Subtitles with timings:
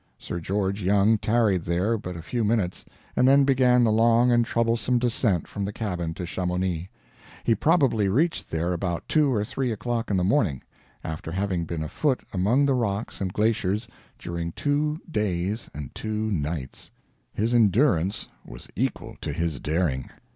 [0.17, 4.43] Sir George Young tarried there but a few minutes, and then began the long and
[4.43, 6.89] troublesome descent from the cabin to Chamonix.
[7.43, 10.63] He probably reached there about two or three o'clock in the morning,
[11.03, 13.87] after having been afoot among the rocks and glaciers
[14.17, 16.89] during two days and two nights.
[17.35, 20.09] His endurance was equal to his daring.